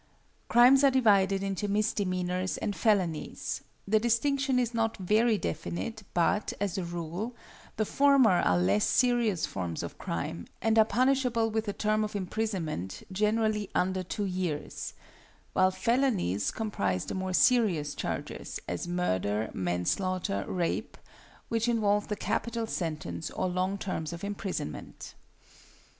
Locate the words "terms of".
23.77-24.23